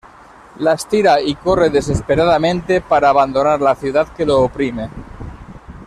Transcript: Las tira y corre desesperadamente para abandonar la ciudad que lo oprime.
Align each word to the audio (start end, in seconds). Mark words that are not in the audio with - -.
Las 0.57 0.89
tira 0.89 1.21
y 1.21 1.35
corre 1.35 1.69
desesperadamente 1.69 2.81
para 2.81 3.09
abandonar 3.09 3.61
la 3.61 3.75
ciudad 3.75 4.07
que 4.07 4.25
lo 4.25 4.41
oprime. 4.41 4.89